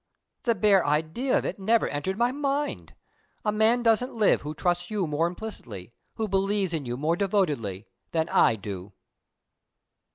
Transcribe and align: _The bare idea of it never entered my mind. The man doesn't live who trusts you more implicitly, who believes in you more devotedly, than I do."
_The 0.45 0.55
bare 0.55 0.83
idea 0.83 1.37
of 1.37 1.45
it 1.45 1.59
never 1.59 1.87
entered 1.87 2.17
my 2.17 2.31
mind. 2.31 2.95
The 3.43 3.51
man 3.51 3.83
doesn't 3.83 4.15
live 4.15 4.41
who 4.41 4.55
trusts 4.55 4.89
you 4.89 5.05
more 5.05 5.27
implicitly, 5.27 5.93
who 6.15 6.27
believes 6.27 6.73
in 6.73 6.87
you 6.87 6.97
more 6.97 7.15
devotedly, 7.15 7.85
than 8.11 8.27
I 8.29 8.55
do." 8.55 8.93